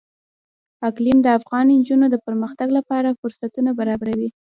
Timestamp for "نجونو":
1.79-2.05